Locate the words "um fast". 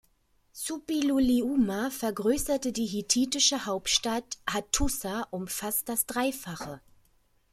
5.29-5.89